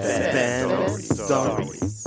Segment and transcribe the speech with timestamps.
[0.00, 2.04] Spam Stories.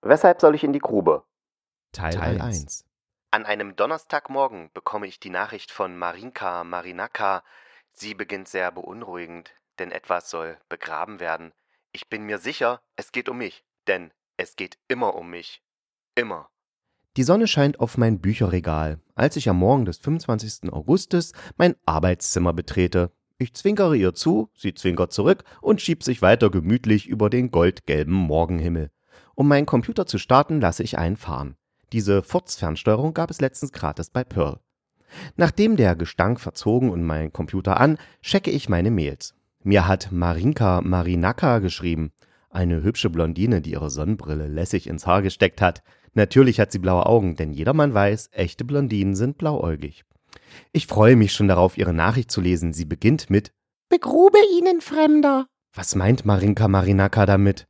[0.00, 1.24] Weshalb soll ich in die Grube?
[1.92, 2.62] Teil, Teil 1.
[2.62, 2.84] 1.
[3.30, 7.44] An einem Donnerstagmorgen bekomme ich die Nachricht von Marinka Marinaka.
[7.92, 11.52] Sie beginnt sehr beunruhigend, denn etwas soll begraben werden.
[11.92, 15.62] Ich bin mir sicher, es geht um mich, denn es geht immer um mich.
[16.14, 16.48] Immer.
[17.18, 20.72] Die Sonne scheint auf mein Bücherregal, als ich am Morgen des 25.
[20.72, 23.12] Augustes mein Arbeitszimmer betrete.
[23.40, 28.12] Ich zwinkere ihr zu, sie zwinkert zurück und schiebt sich weiter gemütlich über den goldgelben
[28.12, 28.90] Morgenhimmel.
[29.36, 31.54] Um meinen Computer zu starten, lasse ich einen fahren.
[31.92, 34.58] Diese Furzfernsteuerung gab es letztens gratis bei Pearl.
[35.36, 39.36] Nachdem der Gestank verzogen und mein Computer an, checke ich meine Mails.
[39.62, 42.10] Mir hat Marinka Marinaka geschrieben.
[42.50, 45.84] Eine hübsche Blondine, die ihre Sonnenbrille lässig ins Haar gesteckt hat.
[46.12, 50.04] Natürlich hat sie blaue Augen, denn jedermann weiß, echte Blondinen sind blauäugig.
[50.72, 52.72] Ich freue mich schon darauf, ihre Nachricht zu lesen.
[52.72, 53.52] Sie beginnt mit
[53.88, 55.46] Begrube Ihnen, Fremder.
[55.74, 57.66] Was meint Marinka Marinaka damit?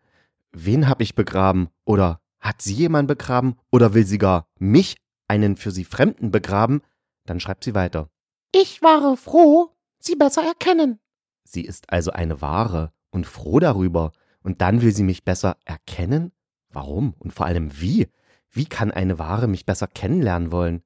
[0.53, 1.69] Wen hab ich begraben?
[1.85, 3.57] Oder hat sie jemand begraben?
[3.71, 4.97] Oder will sie gar mich,
[5.29, 6.83] einen für sie Fremden, begraben?
[7.27, 8.09] Dann schreibt sie weiter.
[8.53, 11.01] Ich war froh, Sie besser erkennen.
[11.45, 14.13] Sie ist also eine Ware und froh darüber.
[14.43, 16.33] Und dann will sie mich besser erkennen?
[16.71, 17.15] Warum?
[17.19, 18.09] Und vor allem wie?
[18.51, 20.83] Wie kann eine Ware mich besser kennenlernen wollen?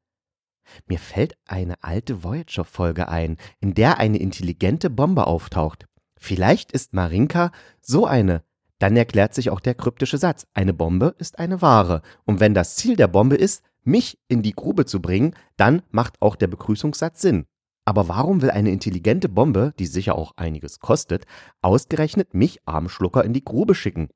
[0.86, 5.86] Mir fällt eine alte Voyager-Folge ein, in der eine intelligente Bombe auftaucht.
[6.16, 8.42] Vielleicht ist Marinka so eine.
[8.78, 10.46] Dann erklärt sich auch der kryptische Satz.
[10.54, 12.02] Eine Bombe ist eine Ware.
[12.24, 16.20] Und wenn das Ziel der Bombe ist, mich in die Grube zu bringen, dann macht
[16.20, 17.46] auch der Begrüßungssatz Sinn.
[17.84, 21.26] Aber warum will eine intelligente Bombe, die sicher auch einiges kostet,
[21.62, 24.08] ausgerechnet mich Armschlucker in die Grube schicken?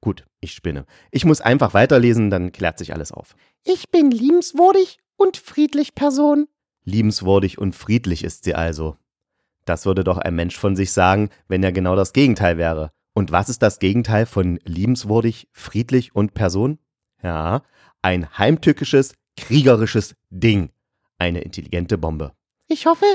[0.00, 0.84] Gut, ich spinne.
[1.10, 3.36] Ich muss einfach weiterlesen, dann klärt sich alles auf.
[3.64, 6.48] Ich bin liebenswürdig und friedlich Person.
[6.84, 8.96] Liebenswürdig und friedlich ist sie also.
[9.64, 12.92] Das würde doch ein Mensch von sich sagen, wenn er genau das Gegenteil wäre.
[13.14, 16.78] Und was ist das Gegenteil von liebenswürdig, friedlich und Person?
[17.22, 17.62] Ja,
[18.02, 20.70] ein heimtückisches, kriegerisches Ding.
[21.18, 22.32] Eine intelligente Bombe.
[22.66, 23.06] Ich hoffe,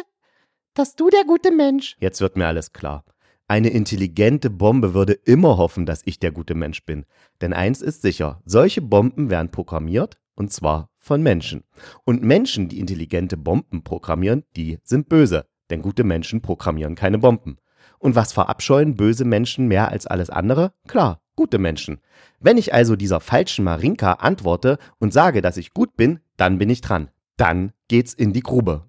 [0.74, 1.98] dass du der gute Mensch.
[2.00, 3.04] Jetzt wird mir alles klar.
[3.48, 7.06] Eine intelligente Bombe würde immer hoffen, dass ich der gute Mensch bin.
[7.42, 11.64] Denn eins ist sicher, solche Bomben werden programmiert, und zwar von Menschen.
[12.06, 15.48] Und Menschen, die intelligente Bomben programmieren, die sind böse.
[15.72, 17.58] Denn gute Menschen programmieren keine Bomben.
[17.98, 20.72] Und was verabscheuen böse Menschen mehr als alles andere?
[20.88, 22.00] Klar, gute Menschen.
[22.40, 26.70] Wenn ich also dieser falschen Marinka antworte und sage, dass ich gut bin, dann bin
[26.70, 27.10] ich dran.
[27.38, 28.86] Dann geht's in die Grube.